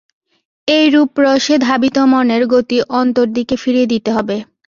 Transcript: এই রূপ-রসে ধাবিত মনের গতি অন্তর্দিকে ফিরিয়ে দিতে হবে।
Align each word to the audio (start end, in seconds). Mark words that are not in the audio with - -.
এই 0.67 0.85
রূপ-রসে 0.89 1.55
ধাবিত 1.59 1.97
মনের 2.11 2.43
গতি 2.53 2.77
অন্তর্দিকে 2.99 3.55
ফিরিয়ে 3.57 3.87
দিতে 3.87 4.09
হবে। 4.11 4.37